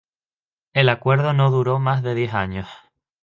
El 0.73 0.89
acuerdo 0.89 1.33
no 1.33 1.51
duró 1.51 1.77
más 1.77 2.01
diez 2.01 2.33
años. 2.33 2.67